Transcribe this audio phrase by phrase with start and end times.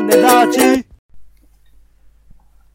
[0.00, 0.86] 種ラジ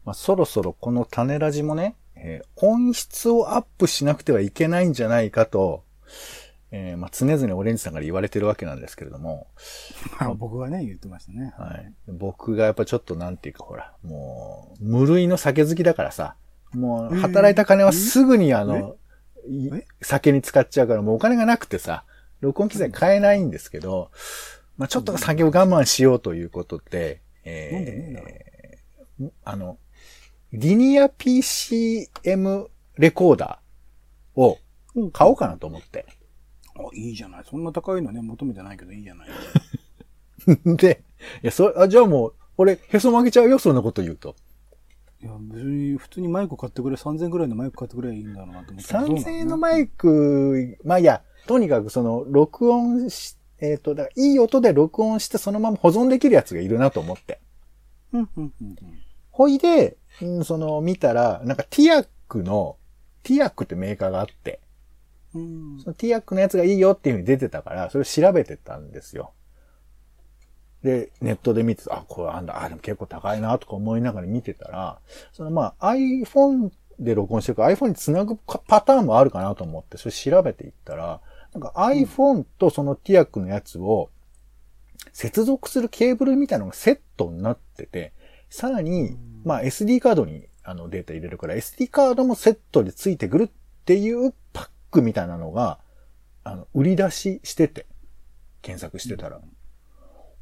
[0.04, 5.84] まあ、そろそろこの種ラジもね、えー音質をアップしなくてはいけないんじゃないかと、
[6.70, 9.46] えーまあ、常々オレンジさんから言われてるわけなんですけれども、
[10.18, 11.54] あ僕がね、言ってましたね。
[11.56, 11.92] はい。
[12.08, 16.36] 僕がやっぱちょっとなんていうかほら、もう、無類の酒好きだからさ、
[16.74, 18.96] もう、働いた金はすぐにあの、
[20.02, 22.04] 酒に使っちゃうから、もうお金がなくてさ、
[22.40, 24.10] 録音機材買えないんですけど、
[24.76, 29.78] まあちょっと酒を我慢しようということで、えーあの、
[30.52, 32.66] リニア PCM
[32.98, 34.58] レコーダーを
[35.12, 36.06] 買おうかなと思って。
[36.76, 37.44] あ、いいじゃない。
[37.48, 39.28] そんな高いのね、求めてないけどいいじゃない。
[40.76, 41.02] で、
[41.42, 44.34] いや、それ、あ、じゃあもう、俺、へそ曲げちゃうよ、そんなこと言うと。
[45.22, 48.92] いや、別に、普通にマイク買ってくれ、3000ぐらいのマイク買ってくればいいんだろうなと思って。
[48.92, 57.40] 3000円のマイク、まあいや、とにかくその、録音し、えっ、と、だからいい音で録音してそのまま保存できるやつがいるなと思って。
[58.12, 58.76] うん、うん、うん。
[59.30, 62.76] ほいで、うんその、見たら、なんかティアックの、
[63.22, 64.60] ティアックってメーカーがあって、
[65.34, 65.80] うん。
[65.80, 69.32] そのティアックのやつがいいよっていう風に出てたから、それを調べてたんですよ。
[70.82, 74.98] で、ネットで見てた、あ、これあんだ、あ、でも結構高いなとか思いながら見てたら、
[75.32, 81.20] そのまあ iPhone で録音してるから iPhone につなぐかパターンもあるかなと思って、それ調べていったら、
[81.54, 84.10] なんか iPhone とそのティアックのやつを
[85.12, 88.12] 接続するケーブルみたいなのがセットになってて、
[88.50, 93.48] さらに、まあ SD カードにあのデータ入れるから SD カードもセットでついてくるっ
[93.84, 95.78] ていうパックみたいなのが、
[96.42, 97.86] あの、売り出ししてて、
[98.62, 99.40] 検索してたら、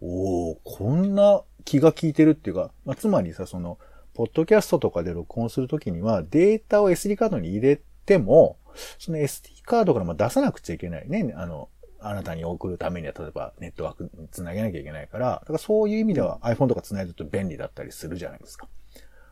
[0.00, 3.78] おー、こんな気が利いてるっていうか、まあ、つまりさ、その、
[4.14, 8.58] ポッドキャストとかで録音するときには、データを SD カードに入れても、
[8.98, 11.32] その SD カードからも出さなくちゃいけないね。
[11.36, 11.68] あの、
[12.00, 18.68] あなたに送るためには、例えばネットワークにつなげなきゃいけないから、だからそういう意味では iPhone とかつないでると便利だったりするじゃないですか。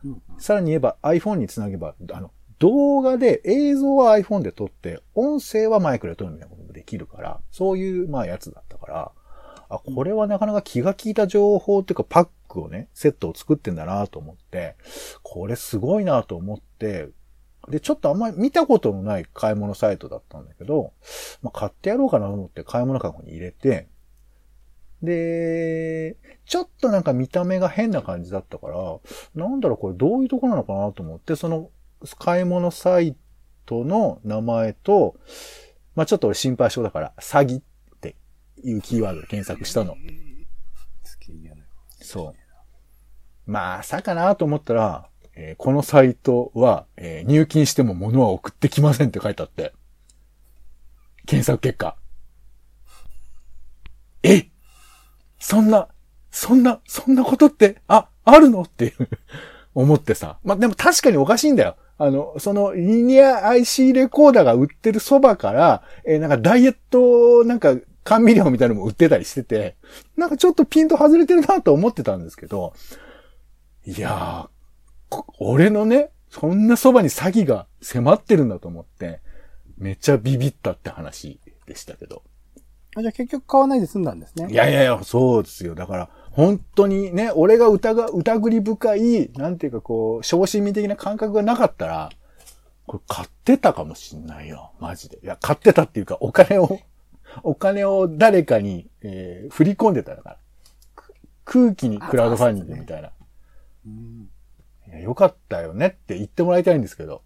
[0.03, 9.11] うんさらに言えば iPhone につなげば、あの、動画で映像は iPhone で撮って、音声はマイクで撮るみたいなこともできるから、そういう、まあやつだったから、
[9.69, 14.75] あ、これはなかなか気が利いた情報っていうかパックをね、セットを作ってんだなと思って、
[15.23, 17.09] これすごいなと思って、
[17.69, 20.93] で、ちょっとあんまり見たことのない買い物サイトだったんだけど、
[21.41, 23.87] まあ、買ってやろうかなと思って買い物カゴに入れて、
[25.01, 28.75] で、ちょっとなんか見た目が変な感じだったから、
[29.35, 31.69] なんだろうこれどういうとこなのかなと思って、その
[32.19, 33.15] 買い物サイ
[33.65, 35.15] トの名前と、
[35.95, 37.63] まあちょっと俺心配性だから、詐欺っ
[37.99, 38.15] て
[38.63, 39.95] いうキーワードで検索したの。
[42.01, 42.41] そう。
[43.51, 49.73] まあ、さかなと思ったら、えーこのサイトは、えー入金しても物は送ってきませんって書いてあって。
[51.25, 51.95] 検索結果。
[54.23, 54.47] え？
[55.39, 55.87] そんな、
[56.31, 58.63] そんな、そんなことって、あ、あるの？
[58.63, 59.09] っていう
[59.73, 60.39] 思ってさ。
[60.43, 61.77] まあ、でも確かにおかしいんだよ。
[61.97, 69.75] あの、その、リニア IC レコーダーが売ってるそばから、えーなんかダイエット、なんか、甘味料みたいなのも売ってたりしてて、
[70.17, 72.73] なんかちょっとピンと外れてるなと思ってたんですけど、
[73.85, 74.49] いやー、
[75.39, 79.21] 俺のね、そんなそばに詐欺が迫ってるんだと思って、
[79.77, 82.23] めっちゃビビったって話でしたけど。
[82.95, 84.47] あ、じゃあ結局買わないで済んだんですね。
[84.49, 85.75] いやいやいや、そうですよ。
[85.75, 92.09] だから、本当にね、俺が疑う、疑り深い、なんていうかこう、小心味的な感覚がなかったら、
[92.87, 94.71] これ買ってたかもしんないよ。
[94.79, 95.19] マジで。
[95.23, 96.79] いや、買ってたっていうか、お金を、
[97.43, 100.37] お金を誰かに、えー振り込んでたから。
[100.95, 101.13] く
[101.45, 103.11] 空気にクラウドファンディングみたいな。
[103.85, 104.29] うん
[104.91, 107.23] いや、よかったよねって言ってもらいたいんですけど。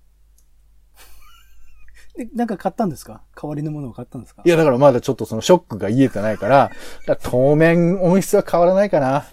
[2.16, 3.24] で、なんか買ったんですか？
[3.36, 4.44] 代わりのものを買ったんですか？
[4.46, 6.70] いや、だからまだちょっとそのショックが癒えてないから、
[7.06, 9.26] だから当面音質は変わらないかな。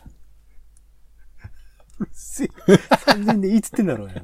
[2.00, 4.14] うっせえ3000でいいっつってんだろうよ。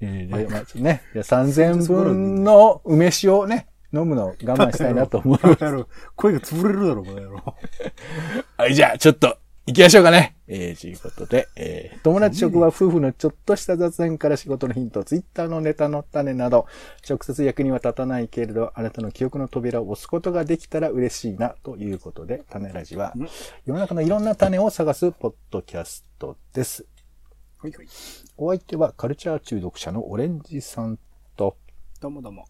[0.00, 5.46] えー、でまあちょね、いや3000分の梅酒をね、飲むのを我慢したいなと思います。
[5.48, 7.42] バカ野郎声が潰れるだろ、この野郎。
[8.56, 10.36] はい、じゃあ、ちょっと、行きましょうかね。
[10.46, 16.66] えー、ということで、えー、友達職場夫婦のちょっとした雑談から仕事のヒント、ツイッターのネタの種など、
[17.08, 23.14] 直接役には立たないけれど、あなたの記憶の扉を押すことができたら嬉しいな、ということで、種ラジは、
[23.64, 26.84] 世の中のいろんな種を探すポッドキャストです。
[27.56, 27.88] ほいほい。
[28.36, 30.98] お相手はカルチャー中毒者のオレンジさん
[31.36, 31.56] と、
[32.02, 32.44] どうもどうも。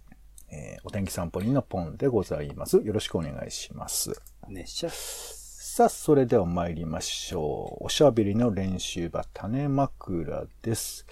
[0.50, 2.78] えーお天気散歩人のポンでございます。
[2.78, 4.20] よろしくお願いします。
[4.48, 5.43] 熱射。
[5.76, 7.86] さあ、それでは参りましょう。
[7.86, 11.04] おしゃべりの練習場、種枕です。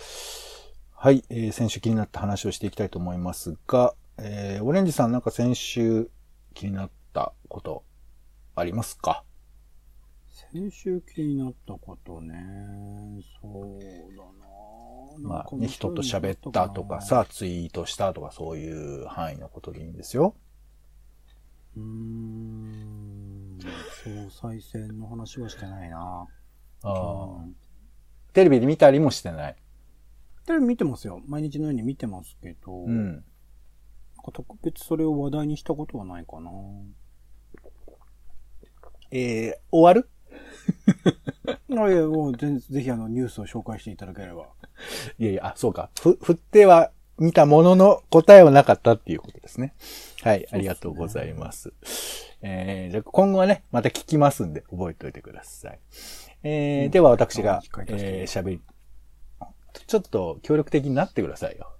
[0.92, 6.08] はい、えー先週気になった話をしていきたいと思いますが、えーオレンジさんなんか先週
[6.54, 7.82] 気になったこと
[8.54, 9.24] ありますか？
[10.52, 12.36] 先週気になったことね。
[13.42, 13.80] そう
[14.16, 14.22] だ
[15.26, 17.00] なまあ、ね、人と喋ったとか。
[17.00, 20.36] さ、ツイートしたとか、そういう範囲のことでいいんですよ。
[21.76, 23.58] うーん。
[24.04, 26.26] 総裁選の話はしてないな
[26.82, 27.56] ああうん
[28.32, 29.56] テレビで見たりもしてない。
[30.46, 31.20] テレビ見てますよ。
[31.26, 32.72] 毎日のように見てますけど。
[32.72, 33.12] うん。
[33.12, 33.22] なん
[34.24, 36.50] か特別それを話題にしたことはないかな。
[39.10, 40.08] えー、終わる？
[41.78, 44.46] あいや、もう全ぜひあのニュースを紹介していただければ。
[45.18, 45.90] いやいや、あ、そうか。
[46.00, 49.74] ふ、 振っては見たものの答えはなかったっていうことですね。
[50.22, 51.72] はい、ありがとうございます。
[52.42, 55.80] えー、じゃあ今後はね、また聞きますんで、覚えておいてください。
[56.42, 58.60] えー、では私がえー、喋り、
[59.86, 61.72] ちょっと協力的になってくださいよ。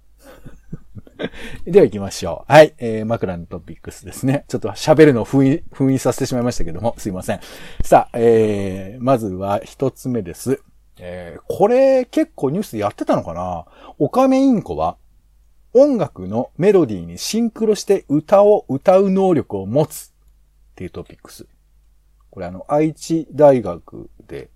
[1.65, 2.51] では行きましょう。
[2.51, 4.45] はい、えー、枕のトピックスですね。
[4.47, 7.39] ちょっと喋るのを封印、封印させてしまいましたけども、すいません。
[7.83, 10.61] さあ、えー、まずは一つ目です。
[10.99, 13.65] えー、これ結構ニュースでやってたのかな？
[13.99, 14.97] オカメインコは
[15.73, 20.11] 音楽のメロディーにシンクロして歌を歌う能力を持つっ
[20.75, 21.47] ていうトピックス。
[22.29, 24.49] これあの、愛知大学で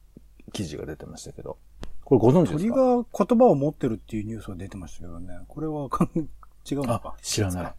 [0.54, 1.58] 記事が出てましたけど。
[2.04, 5.40] これご存知です鳥かが言葉を持ってるっていうニュースが出てましたけどね。
[5.48, 5.90] これは
[6.70, 7.74] 違うのあか。、知らない。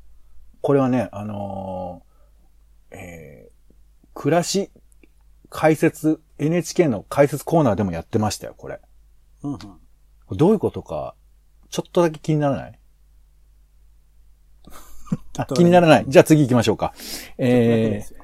[0.61, 4.71] これはね、あのーえー、暮らし
[5.49, 8.81] 解説、NHK の解説コーナーでもやってましたよ、これ。
[9.43, 10.37] うんうん。
[10.37, 11.15] どういうことか、
[11.71, 12.73] ちょっとだけ気にならない？
[12.73, 12.78] あ
[15.55, 16.05] 気にならない。
[16.09, 16.93] じゃあ次行きましょうか。
[17.39, 18.15] えー、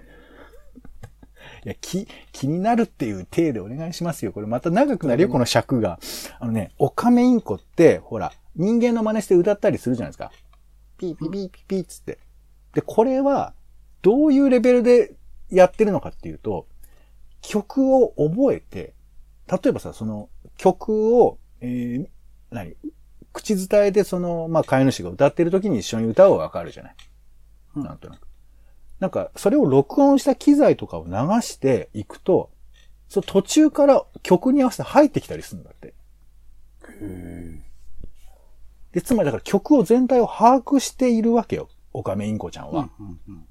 [1.67, 4.33] いや、気、気になるっていう体でお願いしますよ。
[4.33, 5.99] これまた長くなるよ、この尺が。
[6.39, 10.31] あのね、オカメインコって、ほら、人間の真似して歌ったりするじゃないですか。
[10.99, 12.19] ピーピーピーピーピーっつって。
[12.75, 13.55] で、これは、
[14.03, 15.15] どういうレベルで
[15.51, 16.67] やってるのかっていうと、
[17.41, 18.95] 曲を覚えて、
[19.51, 22.07] 例えばさ、その曲を、えー、
[22.51, 22.77] 何？
[23.35, 26.97] 口伝えでその、まあ、飼い主が歌ってる時に一緒に歌うはわかるじゃない。
[27.77, 28.27] うんなんとなく。
[29.01, 32.51] なんか、それを録音した機材とかを流していくと、
[33.09, 35.95] その途中から曲に合わせて入ってきたりするんだって。
[37.03, 37.63] へ
[38.93, 41.69] で、つまりだから曲を全体を把握しているわけよ。
[41.93, 42.89] オカメインコちゃんーは。
[42.99, 43.47] うんうん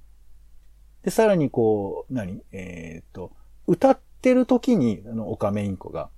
[1.03, 2.41] で、さらにこう、何？
[2.53, 3.33] えーっと、
[3.67, 6.09] 歌ってる時に、あの、オカメインコが、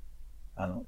[0.55, 0.85] あの、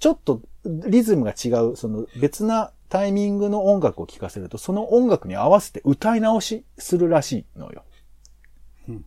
[0.00, 7.84] ちょっとリズムが違う、その別なタイミングの音楽を聴かせると、その音楽に合わせて歌い直しするらしいのよ。
[8.88, 9.04] うん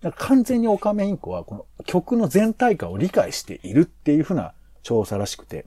[0.00, 4.54] だから完全にオカメインコはこの曲の全体感を理解しているっていうふうな
[4.84, 5.66] 調査らしくて。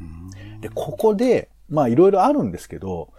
[0.00, 3.12] うんで、ここで、まあいろいろあるんですけど、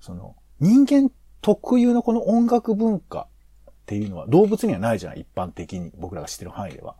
[0.00, 1.10] その人間
[1.40, 3.26] 特有のこの音楽文化
[3.68, 6.94] っていうのは動物にはないじゃない一般的に僕らが知ってる範囲では。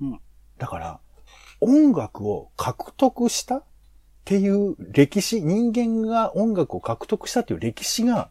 [0.00, 0.20] うん
[0.56, 1.00] だから、
[1.60, 3.64] 音楽を獲得したっ
[4.24, 8.30] ていう歴史、人間が音楽を獲得したっていう歴史が、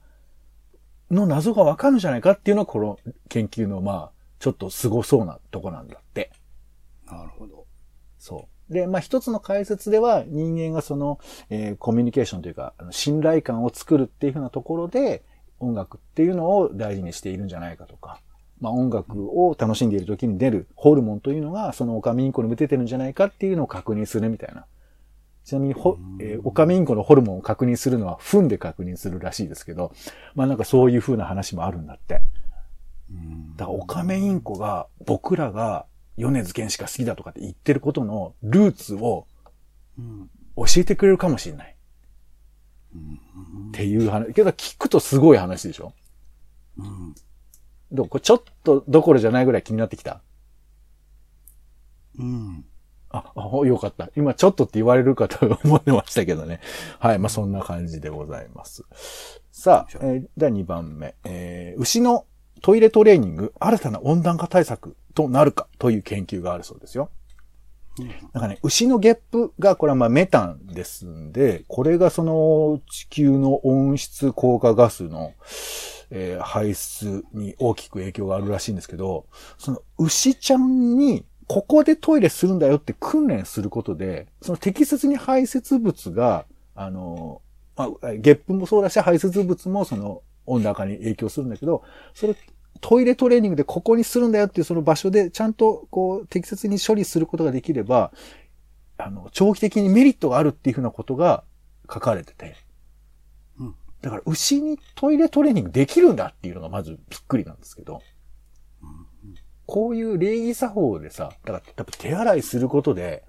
[1.10, 6.32] の謎がわかるんじゃないかっていうのがこの研究のまあ、ちょっと凄そうなとこなんだって。
[7.06, 7.66] なるほど。
[8.20, 8.74] そう。
[8.74, 11.20] で、まあ一つの解説では人間がその、
[11.50, 15.24] えーコミュニケーションというか、信頼感を作るっていうふうなところで、
[15.60, 18.20] 音楽っていうのを大事にしているんじゃないかとか、
[18.60, 24.66] まあ音楽を楽しんでいる時に出るホルモンというのが、そのオカメインコにも出てるんじゃないかっていうのを確認するみたいな。
[25.46, 29.94] ちなみにほ、えーオカメインコのホルモンを確認するのは、糞で確認するらしいですけど、
[30.36, 32.22] まあなんかそういうふうな話もあるんだって。
[33.12, 33.56] うん。
[33.56, 35.86] だからオカメインコが僕らが
[36.18, 39.26] 米津玄師が好きだとかって言ってることのルーツを
[39.98, 40.30] うん。
[40.58, 41.76] 教えてくれるかもしれない
[42.96, 43.70] うん。
[43.70, 44.34] っていう話。
[44.34, 45.94] けど聞くとすごい話でしょ。
[46.78, 47.16] うん
[47.92, 50.22] でもこれちょっとどころじゃないぐらい気になってきた。
[52.20, 52.66] うん
[53.10, 54.10] あ、あよかった。
[54.18, 56.60] 今ちょっとって言われるかと思ってましたけどね。
[57.00, 57.20] はい。
[57.20, 58.84] まあ、そんな感じでございます。
[59.52, 61.16] さあ、えーでは2番目。
[61.24, 62.26] えー牛の
[62.62, 67.10] トイレトレーニング、新たな温暖化対策となるかという研究があるそうですよ。
[68.34, 75.34] なんかね、牛のゲップが、これはまあメタンですんで、これがその地球の温室効果ガスの、
[76.10, 79.26] えー排出に大きく影響があるらしいんですけど、
[79.58, 86.46] その牛ちゃんに、ここでトイレするんだよって訓練することで、その適切に排泄物が、
[86.76, 87.42] あの、
[87.76, 91.84] まあ、ゲップもそうだし、排泄物もその温暖化に影響するんだけど、
[92.14, 92.36] それ、
[92.82, 98.12] トイレトレーニングでここにするんだよっていうその場所でちゃんとこう適切に処理することができれば、
[98.98, 101.44] あの、長期的にメリットがあるっていうふうなことが
[101.92, 102.56] 書かれてて。
[104.08, 108.02] うんだから牛にトイレトレーニングできるんだっていうのがまずびっくりなんですけど。
[109.66, 113.26] こういう礼儀作法でさ、だから多分手洗いすることで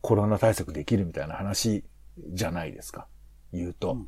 [0.00, 1.84] コロナ対策できるみたいな話
[2.18, 3.08] じゃないですか。
[3.52, 3.92] 言うと。
[3.92, 4.06] うん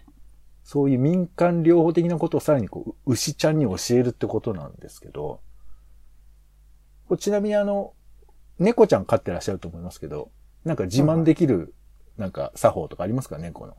[0.66, 5.42] そういう民間療法的なことをさらにこう、牛ちゃんに教えるってことなんですけど、
[7.18, 7.92] ちなみにあの、
[8.58, 10.30] 猫ちゃん飼ってらっしゃると思いますけど、
[10.64, 11.74] なんか自慢できる、
[12.16, 13.36] なんか作法とかありますか？
[13.36, 13.76] 猫の。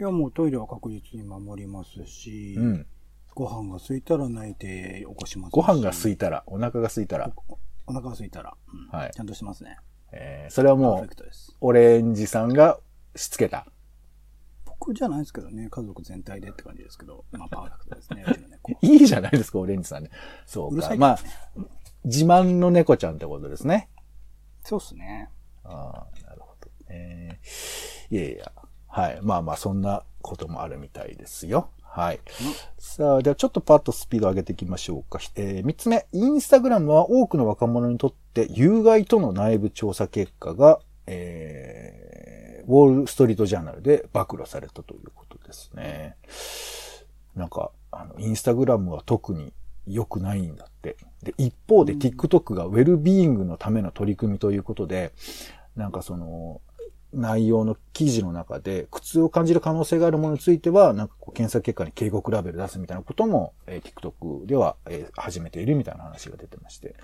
[0.00, 2.86] いや、もうトイレは確実に守りますし、うん。
[3.34, 9.76] ご飯が空いたら泣いて起こしますしご飯が空いたら、お腹が空いたら、おお腹が空いたら、うんはいちゃんとしてますね。
[10.12, 11.08] えーそれはもう。
[11.60, 12.80] オレンジさんが
[13.14, 13.66] しつけた。
[14.64, 18.72] 僕じゃないですけどね、家族全体でって感じですけど、まあパーフェクトですね、 うちの猫。
[18.80, 20.10] いいじゃないですか、オレンジさんね。
[20.46, 20.88] そうか。
[20.88, 21.18] うねまあ、
[22.04, 23.90] 自慢の猫ちゃんってことですね。
[24.64, 25.28] そうっすね。
[25.62, 27.38] ああ、なるほどね。
[28.08, 28.59] いやいや。
[28.90, 29.18] はい。
[29.22, 31.70] まあまあ、そんなこともあるみたいですよ。
[31.82, 32.20] はい。
[32.78, 35.18] さあ、ではちょっとパッとスピード上げていきましょうか。
[35.36, 36.06] えー、三つ目。
[36.12, 46.16] インスタグラムは多くの若者にとって有害との内部調査結果が、えー、ウォールストリートジャーナルで暴露されたということですね。
[47.34, 49.52] なんか、あの、インスタグラムは特に
[49.86, 50.96] 良くないんだって。
[51.22, 55.12] で、一方で TikTok がウェルビーイングのための取り組みということで、
[55.76, 56.60] なんかその、
[57.12, 66.94] 内容の記事の中で苦痛を感じる可能性があるものについては、なんかこう検索結果に警告ラベル出すみたいなことも、えー TikTok では、えー始めているみたいな話が出てまして。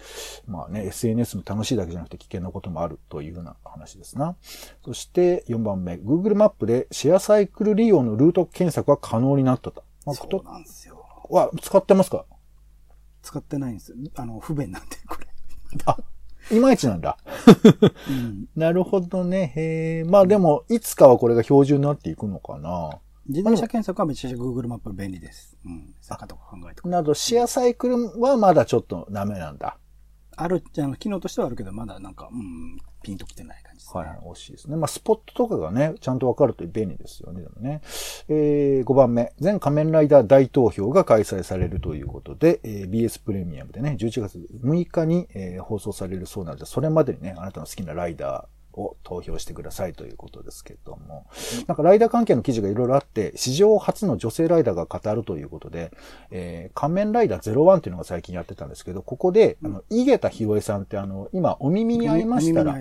[0.46, 4.36] まあね、SNS も楽しいだけじゃなくて危険なこともあるというような話ですな。
[4.84, 9.82] そして4番目、Google マップでシェアサイクル利用のルート検索が可能になったと。
[10.04, 11.04] まあ、こそうとなんですよ。
[11.28, 12.24] は使ってますか？
[13.22, 13.92] 使ってないんです。
[14.14, 15.26] あの、不便なんで、これ。
[15.86, 15.98] あ、
[16.50, 17.18] いまいちなんだ。
[18.08, 18.48] うん。
[18.54, 19.52] なるほどね。
[19.56, 20.04] へえ。
[20.04, 22.98] まあでも、いつかはこれが標準になっていくのかな。
[23.28, 25.56] 自転車検索はめちゃくちゃ Google マップ便利です。
[25.64, 25.94] うん。
[26.00, 26.88] 坂とか考えて。
[26.88, 29.78] など、シェアサイクルはまだちょっとダメなんだ。
[30.36, 34.00] ある、あの、機能としてはあるけど、まだなんか、うん、ピンと来てない感じですね。
[34.00, 34.76] はい、惜しいですね。
[34.76, 37.80] まあ、スポットとかがね、ちゃんとわかると便利ですよね、でもね。
[38.28, 51.26] えー、5番目、全仮面ライダー大投票が開催されるということで、えー BS プレミアムでね、11月6日に、えー放送されるそうなので、それまでにね、あなたの好きなライダー、を投票してくださいということですけども。
[51.66, 55.90] なんかライダー関係の記事がいろいろあって、史上初の女性ライダーが語るということで、
[56.30, 62.72] えー仮面ライダー01っていうのが最近やってたんですけど、ここで、あの、井桁弘恵さんってあの、今、お耳に合いましたら。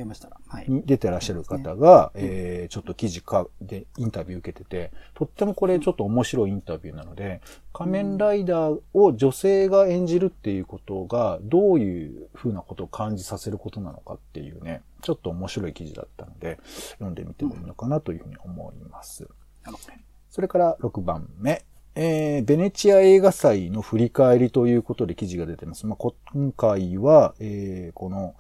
[0.48, 0.66] はい。
[0.68, 7.42] に出てらっしゃる方が、えー、ちょっと記事かでインタビュー受けてて、とってもこれちょっと面白いインタビューなので、
[7.74, 16.58] 仮面ライダーを女性が演じるっていうことが、どういうふうなことを感じさせることなのかっていうね、ちょっと面白い記事だったので、
[16.94, 19.28] 読んでみてもいいのかなというふうに思います。
[20.32, 21.64] それから6番目。
[21.94, 25.86] えー、ベネチア映画祭の振り返りということで記事が出てます。
[25.86, 28.34] まあ、今回は、えー、この、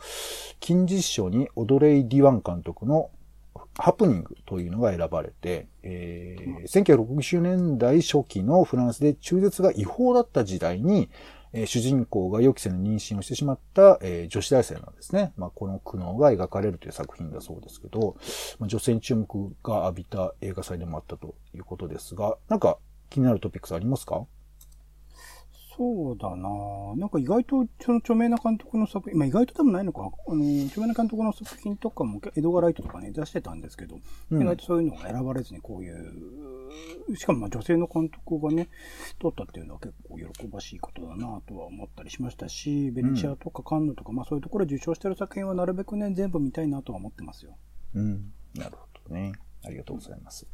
[0.59, 3.11] 金実賞にオドレイ・ディワン監督の
[3.77, 11.09] ハプニングというのが選ばれて、えー、1960年代初期のフランスで中絶が違法だった時代に、
[11.57, 15.31] え主人公が予期せぬ妊娠をしてしまった、え女子大生なんですね。
[15.37, 18.17] まあ、この苦悩が描かれるという作品だそうですけど、
[18.59, 22.77] ま、女性に注目が浴びた映画祭でもあったということですが、なんか
[23.09, 24.25] 気になるトピックスありますか？
[25.77, 33.99] そうだなぁなんか意外と、その著名な監督の作品、まあ意外とでもないのか、あの、著名な監督の作品とかも、エドガー・ライトとかね、出してたんですけど、
[34.31, 38.69] うん意外とそういうのが選ばれずにこういう、しかもまあ女性の監督がね、
[39.19, 47.57] 撮ったっていうのは結構喜ばしいことだなとは思ったりしましたし、ベネチアとかカンヌとか、まあそういうところで受賞してる作品はなるべくね、全部見たいなとは思ってますよ。
[47.95, 48.31] うん。
[48.55, 49.33] なるほどね。
[49.65, 50.45] ありがとうございます。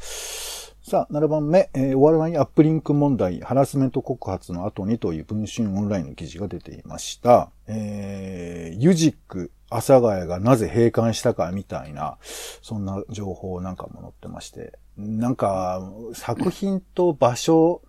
[0.84, 7.52] さあ、7番目、えー終わらないアップリンク問題、ハラスメント告発の後にという文春オンラインの記事が出ていました。
[7.68, 12.18] えー、ユジック、阿佐ヶ谷がなぜ閉館したかみたいな、
[12.62, 15.82] そんな情報なんかも載ってまして、なんか、
[16.14, 17.82] 作品と場所、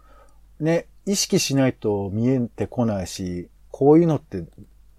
[0.60, 4.44] ね、意識しないと見えてこないし、こういうのって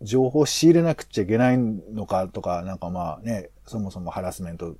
[0.01, 4.75] 情報仕入れなくちゃいけないのかとか、なんかまあね、そもそもハラスメント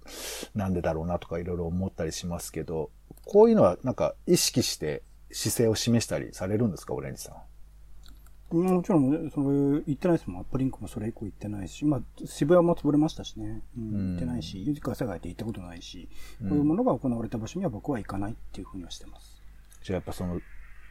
[0.56, 2.92] なんでだろうなとかいろいろ思ったりしますけど、
[3.26, 7.36] こういうのはなんか意識して姿勢を示したりされるんですか、オレンジさん。
[7.36, 10.42] うんもちろんね、それ言ってないですもん。
[10.42, 13.64] アップリンクもそれ以降言ってないし、まあ、渋谷も潰れましたしね。
[13.76, 16.08] うん、うん行ってないし、ユジカ世界って行ったことないし、
[16.40, 19.42] うんこういうものが行われた場所には僕は行かないっていうふうにはしてます。
[19.82, 20.40] じゃあやっぱその、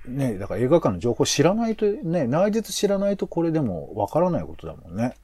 [0.09, 5.15] ね、だから映画館の情報知らないと、ね、内実知らないとこれでもわからないことだもんね。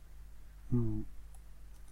[0.73, 1.07] うん。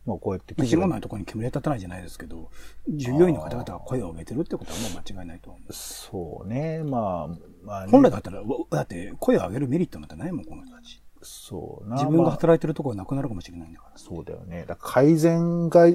[0.06, 2.50] まあこうやってまあ、記事がないところに煙は立たないじゃないですけど、
[2.88, 5.72] 従業員の方々が声を上げてるってことはもう間違いないと思う。
[5.72, 11.02] そうね、まあ、まあ、ね、本来だったら、だって声を上げるメリットなんてないもん、この人たち。
[11.22, 11.96] そうな。
[11.96, 13.98] 自分がまあ働いてるところがなくなるかもしれないんだから。
[13.98, 14.64] そうだよね。
[14.66, 15.90] だ改善が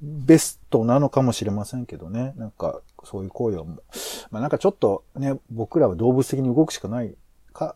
[0.00, 2.32] ベストなのかもしれませんけどね。
[2.36, 3.82] なんか、そういう行為をも、
[4.30, 7.16] まあなんかちょっとね、僕らは動物的に動くしかない
[7.52, 7.74] か、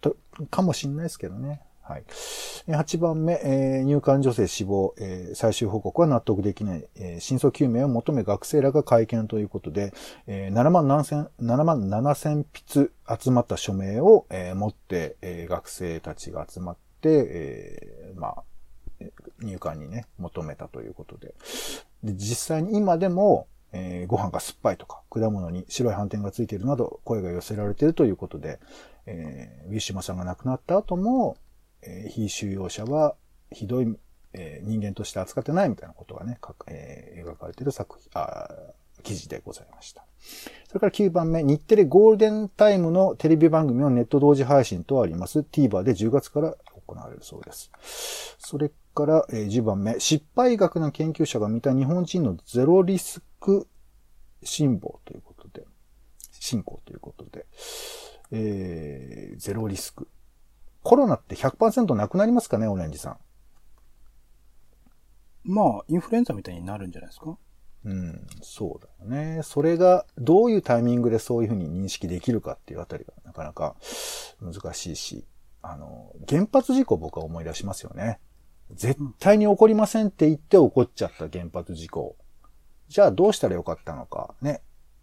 [0.00, 0.16] と、
[0.50, 1.62] かもしれないですけどね。
[1.88, 2.04] はい。
[2.66, 9.92] 8番目、えー入管女性死亡、えー最終報告は納得できない、えー真相究明を求め学生らが会見ということで、
[10.26, 12.90] えー7万7千、7万7千筆
[13.22, 18.42] 集まった署名を、えー持って、えー学生たちが集まって、えーまあ、
[19.40, 21.34] 入管にね、求めたということで。
[22.02, 28.58] で実際に今でも、えーご飯が酸っぱいとか、果物に白い斑点がついているなど、声が寄せられているということで、
[29.06, 31.36] えーウィシュマさんが亡くなった後も、
[31.82, 33.14] えー非収容者は
[33.50, 33.96] ひどい、
[34.32, 38.48] えー人間として扱ってないみたいなことがね、かえー描かれている作品、あ
[39.02, 40.04] 記事でございました。
[40.68, 45.40] それから9番目、日テレゴールデンタイムのテレビ番組をネット同時配信とあります。
[45.40, 46.56] TVer で10月から
[46.86, 47.70] 行われるそうです。
[48.38, 53.68] それから、えー10番目、失敗学の研究者が見た日本人のゼロリスク
[54.42, 55.66] 辛抱ということで、
[56.32, 57.46] 進行ということで、
[58.32, 60.08] えーゼロリスク。
[60.88, 63.18] コロナって100%なくなりますかね、オレンジさん。
[65.42, 67.36] まあ、インフルエンザみたいになるんじゃないですか？
[67.84, 69.42] うん、そうだよね。
[69.42, 73.74] それが、どういうタイミングでそういうふうに認識できるかっていうあたりがなかなか
[74.40, 75.26] 難しいし、
[75.60, 78.20] あの、原発事故僕は思い出しますよね。
[78.72, 82.14] 絶対に起こりませんって言って起こっちゃった原発事故。
[82.86, 84.36] じゃあどうしたらよかったのか。
[84.40, 84.62] ね。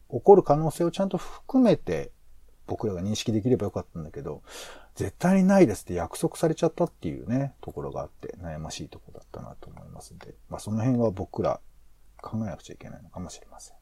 [0.10, 2.14] 起こる可能性をちゃんと含めて
[2.68, 4.44] 僕らが認識できればよかったんだけど、
[4.96, 11.60] 絶対にないですって約束されちゃったっていうね、ところがあって悩ましいところだったなと思いますんで、まあその辺は僕ら
[12.24, 13.76] 考えなくちゃいけないのかもしれません。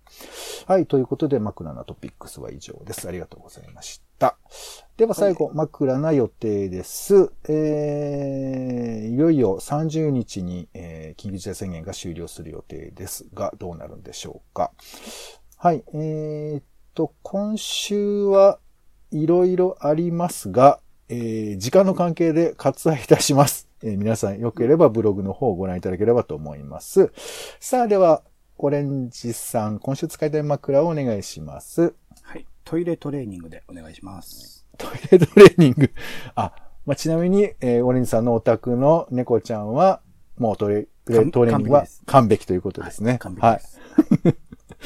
[0.65, 0.87] はい。
[0.87, 3.07] ということで、枕なトピックスは以上です。
[3.07, 4.37] ありがとうございました。
[4.97, 7.31] では最後、枕な予定です。
[7.47, 14.71] えー、いよいよ30日に、えー緊急事態宣言が終了する予定ですが、どうなるんでしょうか。
[15.57, 15.83] はい。
[15.93, 16.63] えーっ
[16.95, 18.59] と、今週は
[19.11, 20.80] いろいろありますが、
[21.11, 23.67] えー時間の関係で割愛いたします。
[23.83, 27.11] えー皆さんよければブログの方をご覧いただければと思います。
[27.59, 28.23] さあ、では、
[28.57, 31.93] オレンジさん、今週使いたい枕をお願いします。
[32.21, 32.45] はい。
[32.63, 34.65] トイレトレーニングでお願いします。
[34.77, 35.91] トイレトレーニング。
[36.35, 36.53] あ、
[36.85, 39.99] まあ、ちなみに、えーオレンジさんのお宅の猫ちゃんは、
[40.37, 43.17] もうトイレ完トレーニングは完璧ということですね。
[43.17, 43.59] 完璧で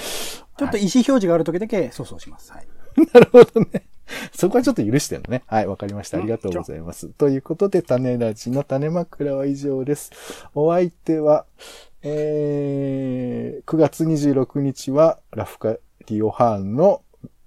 [0.02, 0.44] す。
[0.58, 2.52] ちょっと意思表示がある時だけ、そうそうします。
[2.52, 2.68] はい。
[3.14, 3.84] なるほどね。
[4.34, 5.44] そこはちょっと許してるのね。
[5.48, 6.18] はい、わかりました。
[6.18, 7.10] ありがとうございます。
[7.10, 10.12] ということで、種ラジの種枕は以上です。
[10.54, 11.46] お相手は、
[12.04, 17.02] えー、9月26日はラフカリオハーンの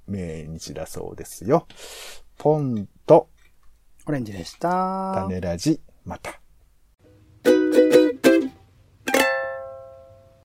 [0.09, 1.67] 命日だそうですよ。
[2.39, 3.29] ポンと
[4.07, 5.27] オレンジでした。
[5.29, 6.38] 種ラジ、また。